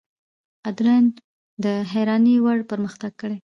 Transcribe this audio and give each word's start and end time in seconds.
اردن 0.67 1.03
د 1.63 1.65
حیرانۍ 1.91 2.35
وړ 2.41 2.59
پرمختګ 2.71 3.11
کړی. 3.21 3.37